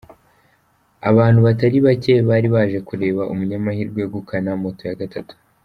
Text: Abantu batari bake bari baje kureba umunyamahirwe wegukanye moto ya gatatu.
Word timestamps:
Abantu 1.09 1.39
batari 1.47 1.77
bake 1.87 2.13
bari 2.29 2.47
baje 2.55 2.77
kureba 2.87 3.21
umunyamahirwe 3.31 3.99
wegukanye 4.03 4.49
moto 4.63 4.83
ya 4.89 4.99
gatatu. 5.01 5.33